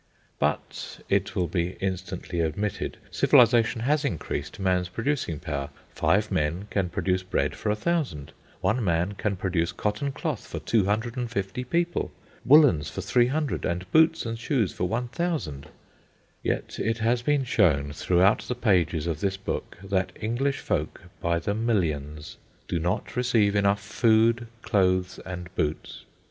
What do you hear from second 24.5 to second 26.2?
clothes, and boots.